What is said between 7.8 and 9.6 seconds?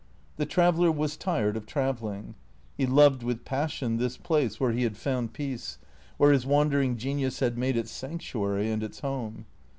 sanctuary and its home.